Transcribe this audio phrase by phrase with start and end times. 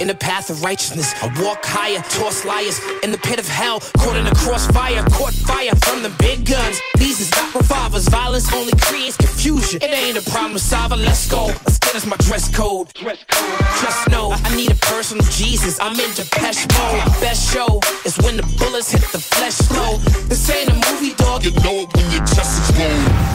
[0.00, 1.14] fire in the path of righteousness.
[1.22, 3.80] I walk higher, toss liars in the pit of hell.
[3.98, 6.80] Caught in a crossfire, caught fire from the big guns.
[6.98, 8.08] These is not revolvers.
[8.08, 9.82] Violence only creates confusion.
[9.82, 10.96] It ain't a problem solver.
[10.96, 11.46] Let's go.
[11.46, 12.88] Let's get us my dress code.
[12.94, 15.78] Just know I need a personal Jesus.
[15.80, 17.04] I'm in Depeche mode.
[17.20, 19.98] Best show is when the bullets hit the flesh slow.
[20.28, 21.44] This ain't a movie, dog.
[21.44, 23.30] You know it when you just explode.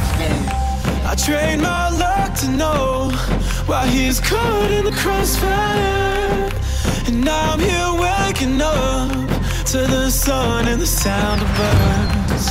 [1.08, 3.12] I trained my luck to know
[3.68, 6.50] why he's caught in the crossfire.
[7.08, 9.12] And now I'm here waking up
[9.72, 12.46] to the sun and the sound of birds.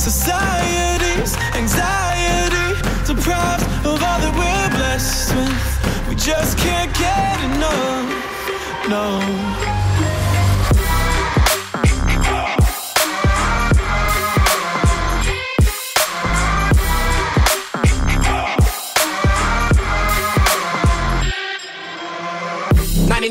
[0.00, 2.68] Society's anxiety
[3.06, 6.08] deprived of all that we're blessed with.
[6.08, 8.88] We just can't get enough.
[8.88, 9.83] No.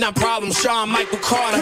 [0.03, 1.61] 99 problems, Sean Michael Carter.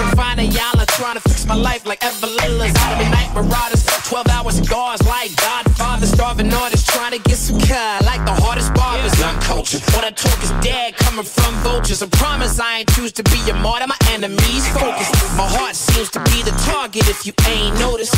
[0.00, 3.84] Confined to y'all trying to fix my life like Evelilla's out of the night marauders.
[4.08, 6.06] 12 hour cigars like Godfather.
[6.06, 9.20] Starving artists trying to get some car like the hardest barbers.
[9.20, 9.82] I'm cultured.
[9.92, 12.02] What I talk is dead coming from vultures.
[12.02, 13.86] I promise I ain't choose to be a martyr.
[13.86, 15.08] My enemies focus.
[15.36, 18.14] My heart seems to be the target if you ain't noticed.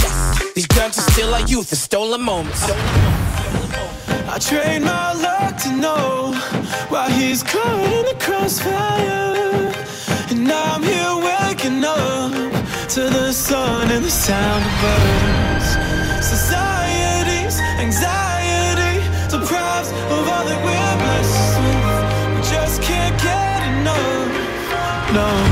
[0.54, 2.64] These guns are still our youth, and stolen moments.
[4.34, 6.32] I trained my luck to know
[6.88, 9.70] why he's caught in the crossfire.
[10.30, 12.32] And now I'm here waking up
[12.94, 15.68] to the sun and the sound of birds.
[16.34, 18.96] Society's anxiety
[19.30, 21.47] deprives of all that we're blessed
[25.12, 25.47] No.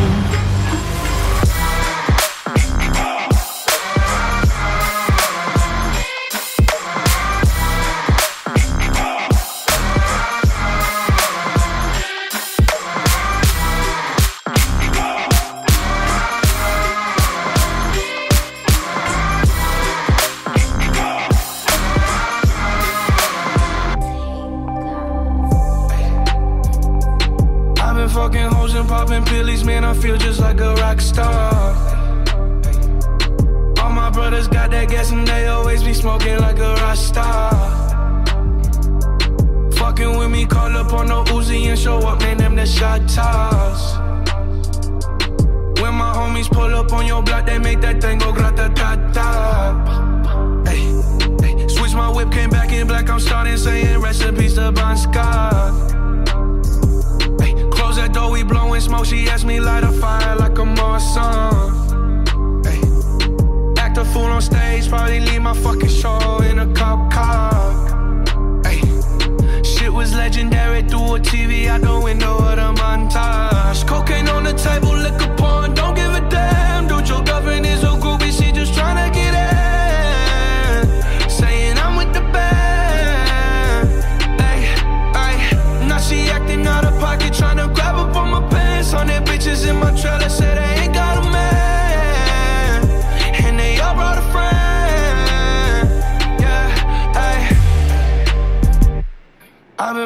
[64.88, 66.35] Probably leave my fucking show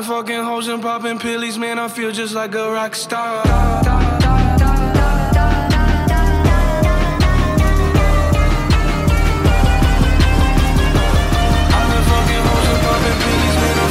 [0.00, 1.78] been fucking hoes and popping pillies, man.
[1.78, 3.42] I feel just like a rock star.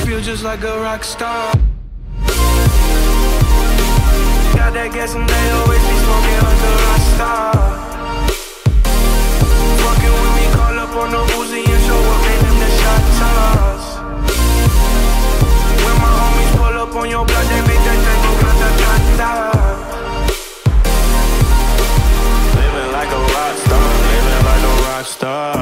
[0.06, 1.54] Pills, just like a rock star
[4.56, 7.54] got that gas and they always be smoking like a rock star.
[9.84, 13.04] Fucking with me, call up on the Uzi and show up, make them the shot
[13.20, 13.79] toss.
[16.90, 19.32] Up on your block, they make that thing go grata-ta-ta.
[22.56, 25.54] Living like a rock star, living like a rock star.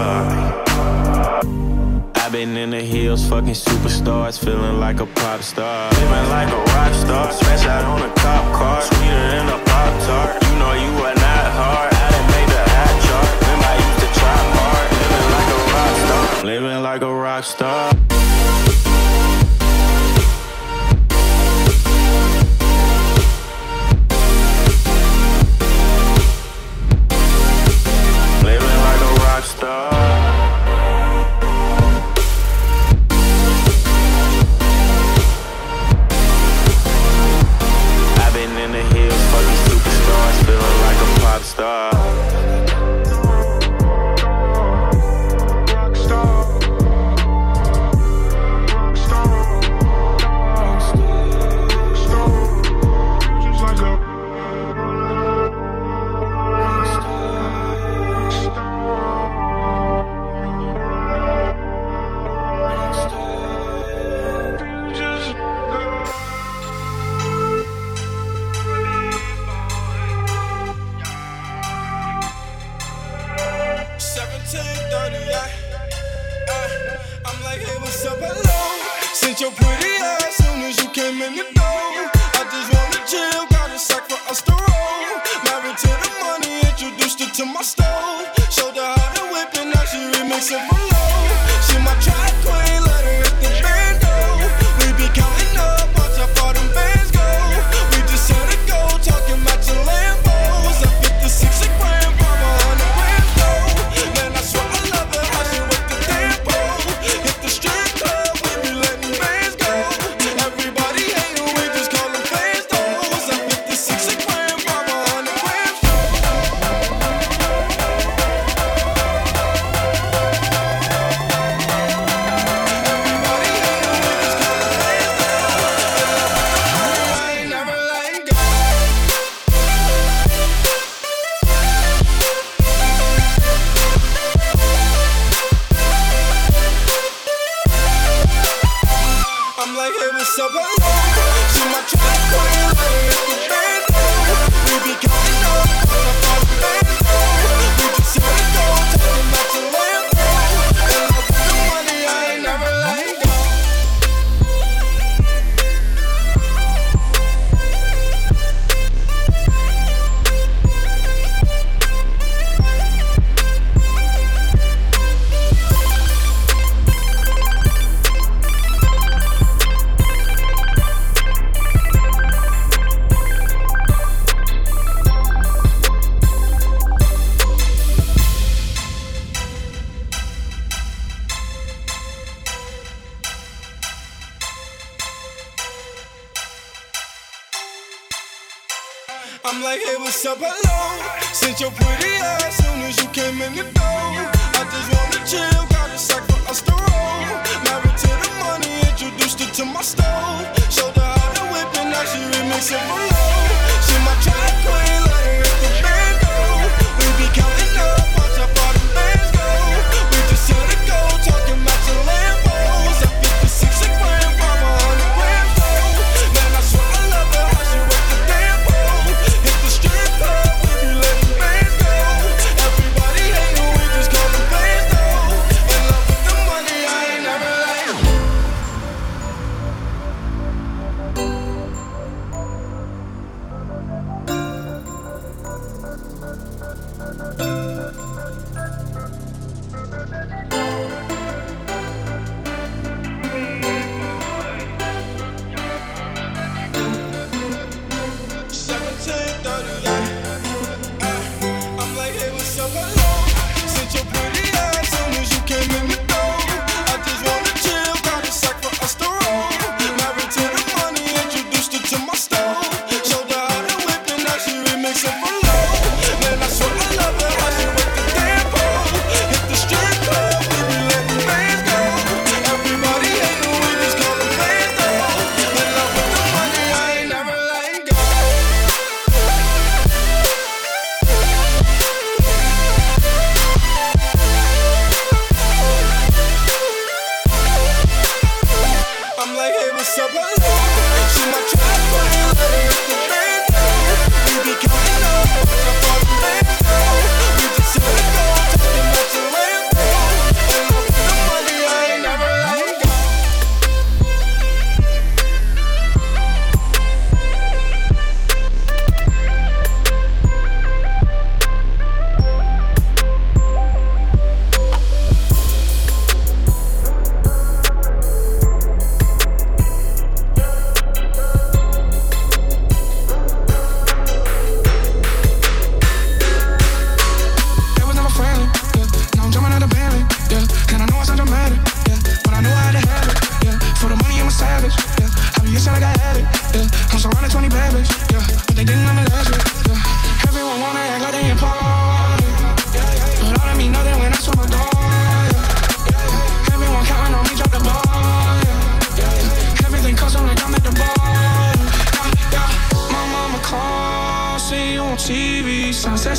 [2.15, 5.91] I've been in the hills, fucking superstars, feeling like a pop star.
[5.91, 10.01] Living like a rock star, smash out on a cop car, sweeter than a pop
[10.05, 10.43] tart.
[10.43, 10.73] You know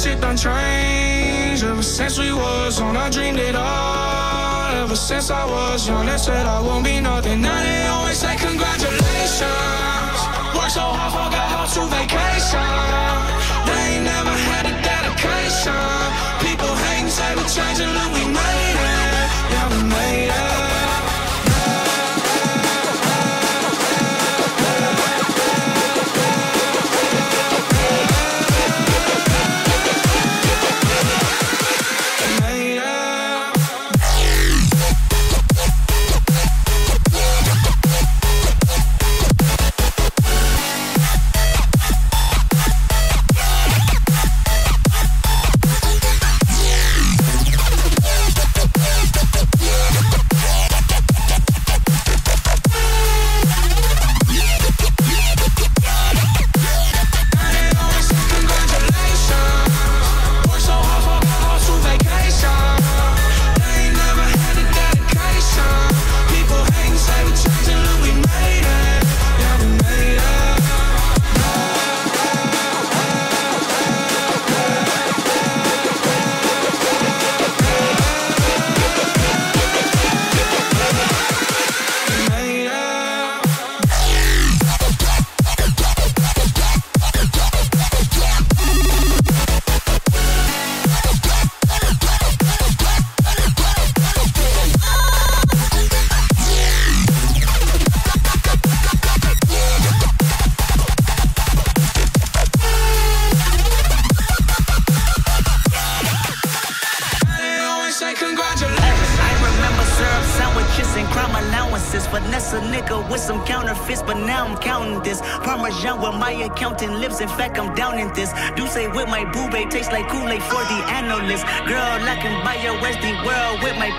[0.09, 2.97] shit done changed ever since we was on.
[2.97, 6.07] I dreamed it all ever since I was young.
[6.07, 7.41] They said I won't be nothing.
[7.43, 10.19] Now they always say congratulations.
[10.57, 12.71] Worked so hard, forgot how to vacation.
[13.67, 15.85] They ain't never had a dedication.
[16.45, 18.58] People hating, say we're changing, look, we made.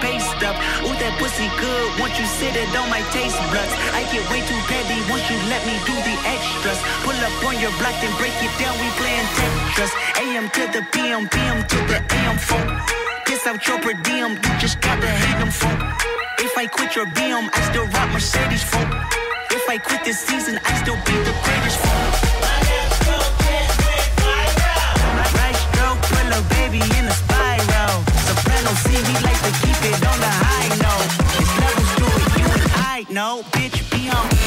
[0.02, 0.56] Pay stuff.
[0.84, 1.88] Ooh, that pussy good.
[2.00, 3.74] Once you sit it on my taste buds.
[3.96, 6.80] I get way too petty once you let me do the extras.
[7.04, 8.74] Pull up on your block and break it down.
[8.80, 9.94] We playing Tetris.
[10.24, 12.68] AM to the PM, PM to the AM phone.
[13.26, 14.40] Piss out your per diem.
[14.40, 15.80] You just gotta hate them folk.
[16.40, 18.88] If I quit your BM, I still rock Mercedes folk.
[19.52, 22.14] If I quit this season, I still be the greatest folk.
[25.40, 27.29] Right stroke, put a baby in spiral.
[28.70, 31.10] Soprano C, we like to keep it on the high note.
[31.40, 33.42] It's levels to it, you and I know.
[33.52, 34.39] Bitch, be on.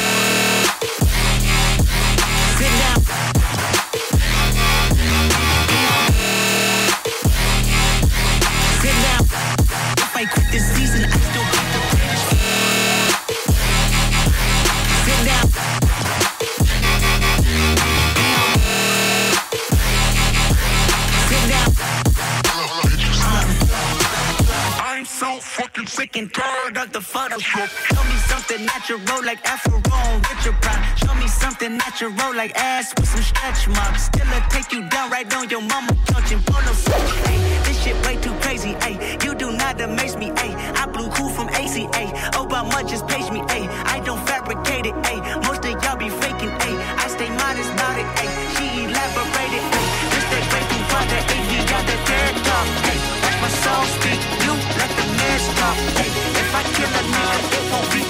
[26.74, 27.68] Tired of Photoshop.
[27.68, 30.98] Show me something natural like Afro with your pride.
[30.98, 34.04] Show me something natural like ass with some stretch marks.
[34.04, 36.94] Still I take you down right on your mama couch and polo suit.
[37.26, 38.74] Hey, this shit way too crazy.
[38.84, 40.32] Hey, you do not amaze me.
[40.36, 42.04] Hey, I blew cool from ACA.
[42.40, 43.40] Obama just page me.
[43.48, 44.94] Hey, I don't fabricate it.
[45.06, 46.52] Hey, most of y'all be faking.
[46.62, 48.06] Hey, I stay modest about it.
[48.18, 49.64] Hey, she elaborated.
[49.74, 52.66] Hey, this that great thing for the AV got the dirt talk.
[52.86, 54.20] Hey, watch my soul speak.
[54.44, 55.76] You let the mess talk.
[56.00, 58.01] Hey, if I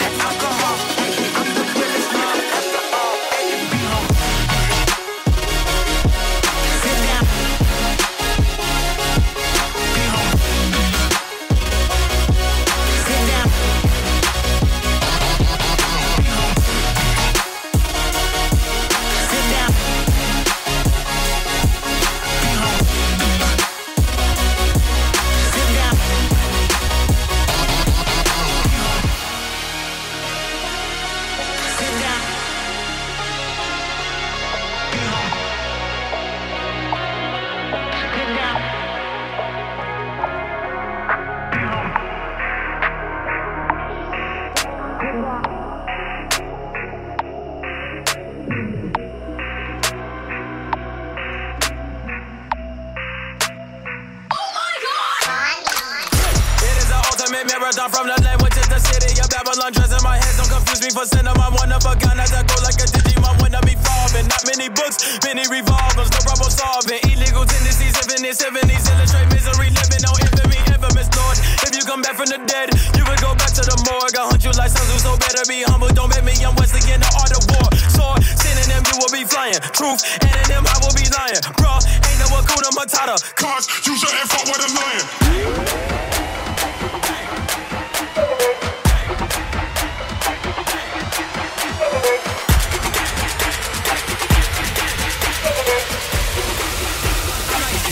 [57.72, 59.72] marathon from the land, which is the city of Babylon.
[59.72, 61.52] Dressing my head, don't confuse me for cinema.
[61.56, 64.28] One of a kind as I go like a Digimon when I be falling.
[64.28, 67.00] Not many books, many revolvers, no problem solving.
[67.08, 71.36] Illegal tendencies, infinite 70s, illustrate misery, living on infamy, infamous Lord.
[71.64, 74.16] If you come back from the dead, you would go back to the morgue.
[74.18, 75.88] I hunt you like Sun Tzu, so better be humble.
[75.94, 77.71] Don't make me young Wesley in the art of war.
[77.92, 79.52] Sinning them, you will be flying.
[79.76, 81.42] Truth, and them, I will be lying.
[81.60, 83.16] Bruh, ain't no Akuna Matata.
[83.36, 86.12] Cause you shouldn't fuck with a lion.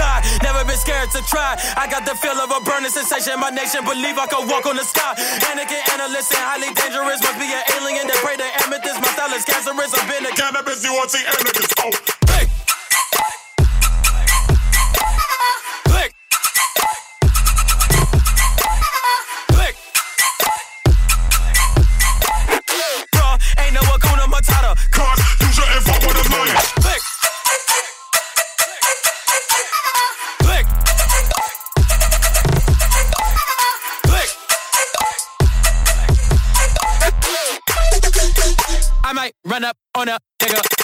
[0.00, 0.24] die.
[0.40, 1.60] Never been scared to try.
[1.76, 3.36] I got the feel of a burning sensation.
[3.36, 5.12] My nation believe I could walk on the sky.
[5.52, 7.20] Anakin, analyst, and highly dangerous.
[7.20, 8.98] Must be an alien that pray to amethyst.
[9.04, 9.92] My style is cancerous.
[9.92, 11.72] I've been a Cannabis, you want to see niggas.
[11.84, 12.19] Oh,
[39.70, 40.79] up on a nigga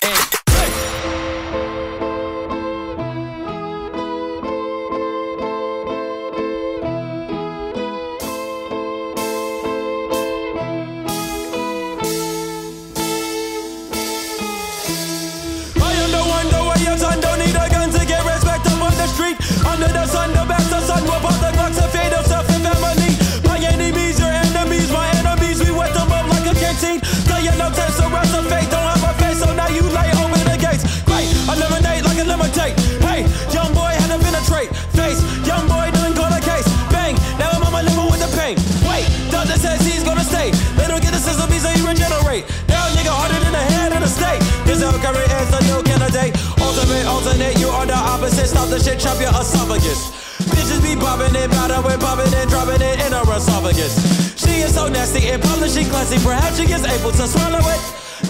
[48.56, 50.08] stop the shit, chop your esophagus.
[50.48, 53.92] Bitches be bobbing it, powder with bobbing and dropping it in her esophagus.
[54.40, 57.82] She is so nasty and she classy, perhaps she is able to swallow it.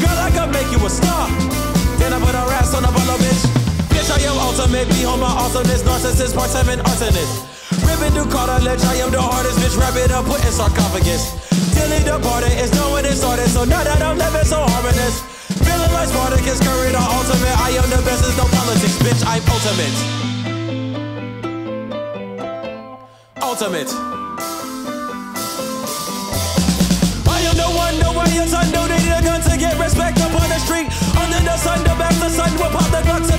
[0.03, 1.31] Girl, I can make you a star.
[2.03, 3.43] Then I put her ass on a bottle, bitch.
[3.95, 7.47] Bitch, I am ultimate, be home my awesomeness, narcissist, part seven arsonist.
[7.87, 11.39] Ripping through cartilage, I am the hardest bitch, wrap it up, put in sarcophagus.
[11.75, 15.36] Dilly departed, it's done when it started, so now that I'm living so harmonious.
[15.87, 19.43] Feeling like Spartacus, Curry the ultimate, I am the best, there's no politics, bitch, I'm
[19.47, 19.95] ultimate.
[23.41, 23.91] Ultimate.
[27.29, 30.19] I am the one, the way your son don't need a gun to get respect
[30.21, 30.91] up on the street.
[31.15, 33.36] Under the sun, the back, the sun will pop the Glocks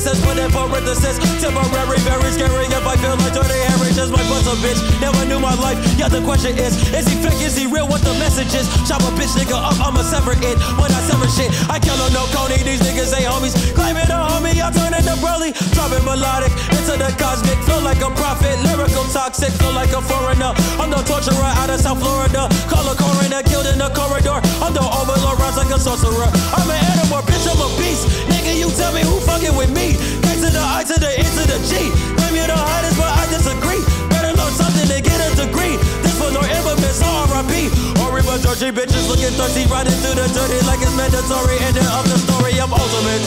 [0.00, 1.16] Photosynthesis, put in parenthesis.
[1.40, 4.80] Temporary, very scary if I feel like dirty Harry, just my buzz a bitch.
[5.00, 8.00] Never knew my life, yeah, the question is, is he fake, is he real, what
[8.02, 8.68] the message is?
[8.88, 10.56] Chop a bitch nigga up, I'ma sever it.
[10.80, 13.54] When I sever shit, I kill on no Coney, these niggas ain't homies.
[13.74, 15.52] Claiming a homie, I turn into Broly.
[15.76, 18.56] Dropping melodic into the cosmic, feel like a prophet.
[18.64, 20.52] Lyrical toxic, feel like a foreigner.
[20.80, 22.48] I'm the torturer out of South Florida.
[22.72, 24.40] Call a coroner, killed in the corridor.
[24.64, 26.28] I'm the overlord, rise like a sorcerer.
[26.56, 28.29] I'm an animal, bitch, I'm a beast.
[28.50, 29.94] Nigga, you tell me who fucking with me.
[29.94, 31.86] K to the I to the E to the G.
[32.18, 33.78] Claim you're the hottest, but I disagree.
[34.10, 35.78] Better learn something to get a degree.
[36.02, 37.70] This was no infamous R.I.P.
[38.02, 41.62] Or river dirty bitches looking thirsty, riding through the dirty like it's mandatory.
[41.62, 43.22] Ending of the story, I'm ultimate.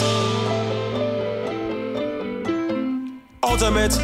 [3.47, 3.95] Ultimate.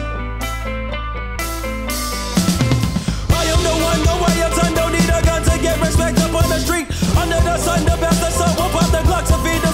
[3.27, 6.15] I am the one, the way your son don't need a gun to get respect
[6.23, 6.87] up on the street.
[7.19, 9.68] Under the sun, the best the sun will pop the Glock to feed themselves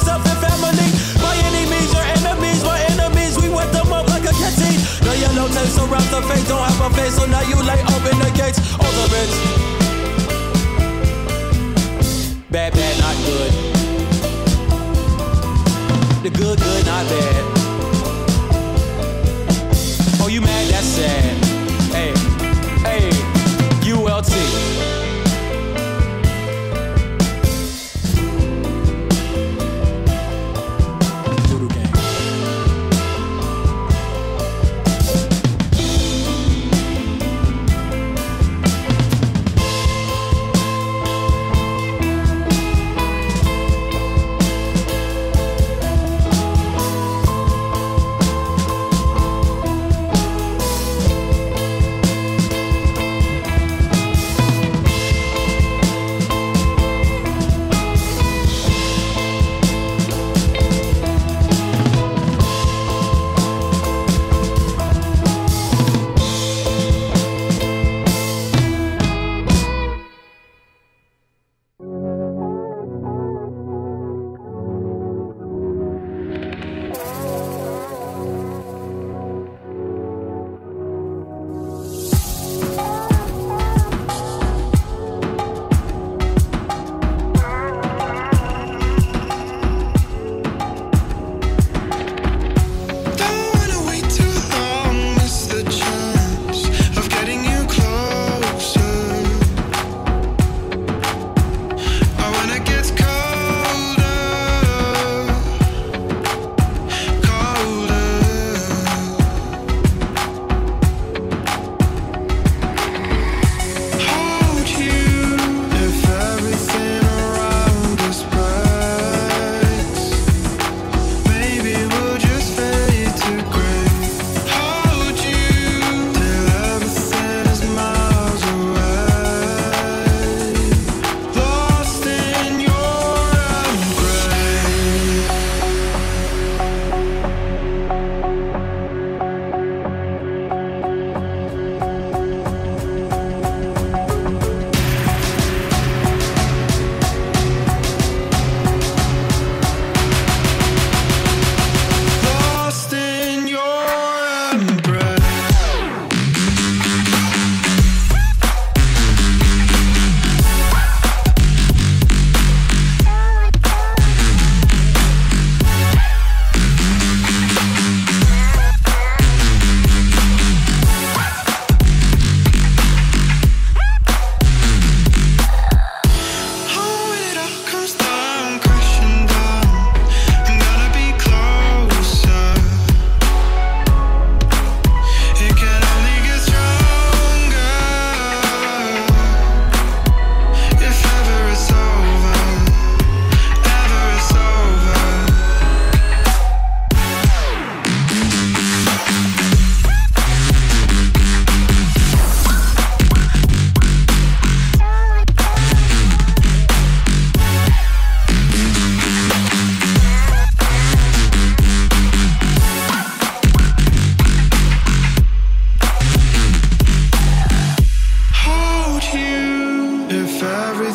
[5.35, 8.17] The yellow tape surrounds the face, don't have a face, so now you lay open
[8.19, 8.57] the gates.
[8.79, 9.31] Ultimate.
[12.49, 13.51] Bad, bad, not good.
[16.23, 17.43] The good, good, not bad.
[20.21, 20.71] Oh, you mad?
[20.71, 21.34] That's sad.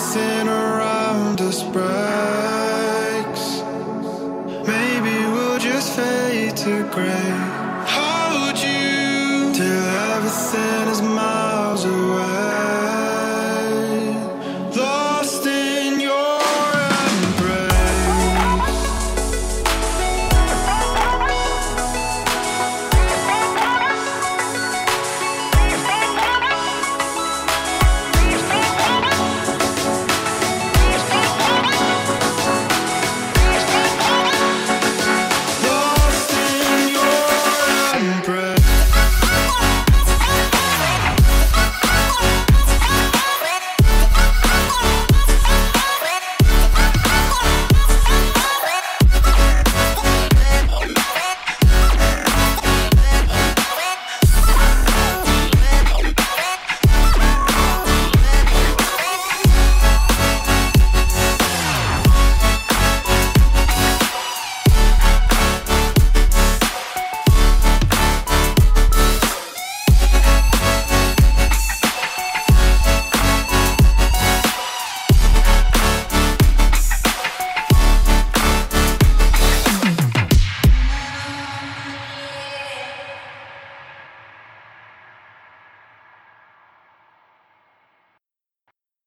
[0.00, 3.60] Everything around us breaks,
[4.66, 7.29] maybe we'll just fade to gray.